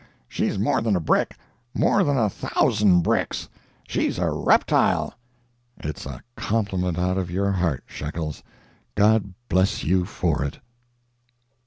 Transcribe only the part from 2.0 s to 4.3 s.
than a thousand bricks—she's